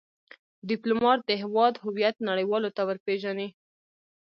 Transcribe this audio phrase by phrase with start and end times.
[0.69, 3.47] ډيپلومات د هیواد هویت نړېوالو ته ور پېژني.